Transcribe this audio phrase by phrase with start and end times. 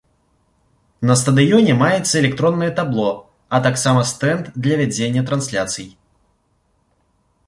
[1.09, 3.11] На стадыёне маецца электроннае табло,
[3.57, 5.87] а таксама стэнд для вядзення трансляцый.